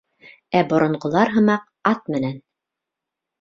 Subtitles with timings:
[0.59, 2.41] Ә боронғолар һымаҡ ат менән...